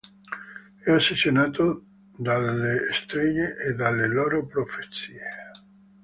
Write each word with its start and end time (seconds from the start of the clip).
È 0.83 0.89
ossessionato 0.91 1.83
dalle 2.17 2.91
streghe 2.91 3.55
e 3.57 3.75
dalle 3.75 4.07
loro 4.07 4.47
profezie. 4.47 5.21